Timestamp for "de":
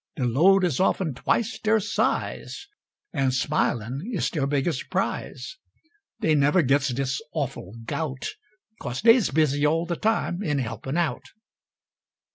0.15-0.25, 9.85-9.95